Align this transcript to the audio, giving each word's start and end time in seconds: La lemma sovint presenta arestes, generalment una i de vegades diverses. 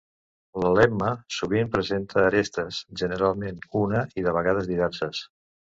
La 0.61 0.69
lemma 0.77 1.09
sovint 1.35 1.69
presenta 1.77 2.23
arestes, 2.31 2.81
generalment 3.03 3.65
una 3.85 4.05
i 4.23 4.29
de 4.31 4.39
vegades 4.41 4.73
diverses. 4.77 5.27